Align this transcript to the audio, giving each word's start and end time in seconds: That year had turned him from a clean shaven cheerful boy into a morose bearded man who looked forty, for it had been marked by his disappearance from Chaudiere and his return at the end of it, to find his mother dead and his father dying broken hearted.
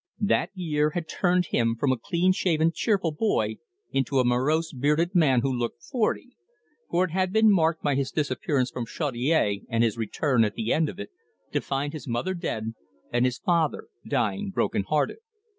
That 0.21 0.49
year 0.55 0.89
had 0.95 1.07
turned 1.07 1.45
him 1.51 1.75
from 1.79 1.91
a 1.91 1.95
clean 1.95 2.31
shaven 2.31 2.71
cheerful 2.73 3.11
boy 3.11 3.57
into 3.91 4.17
a 4.17 4.25
morose 4.25 4.73
bearded 4.73 5.13
man 5.13 5.41
who 5.41 5.53
looked 5.55 5.83
forty, 5.83 6.31
for 6.89 7.05
it 7.05 7.11
had 7.11 7.31
been 7.31 7.51
marked 7.51 7.83
by 7.83 7.93
his 7.93 8.09
disappearance 8.09 8.71
from 8.71 8.87
Chaudiere 8.87 9.61
and 9.69 9.83
his 9.83 9.99
return 9.99 10.43
at 10.43 10.55
the 10.55 10.73
end 10.73 10.89
of 10.89 10.99
it, 10.99 11.11
to 11.51 11.61
find 11.61 11.93
his 11.93 12.07
mother 12.07 12.33
dead 12.33 12.73
and 13.13 13.25
his 13.25 13.37
father 13.37 13.89
dying 14.03 14.49
broken 14.49 14.81
hearted. 14.85 15.17